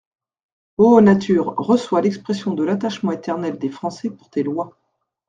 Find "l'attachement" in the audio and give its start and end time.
2.63-3.11